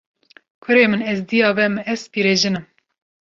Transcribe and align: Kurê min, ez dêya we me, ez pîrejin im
Kurê 0.63 0.85
min, 0.89 1.01
ez 1.11 1.19
dêya 1.29 1.49
we 1.57 1.67
me, 1.73 1.79
ez 1.93 2.01
pîrejin 2.11 2.57
im 2.59 2.65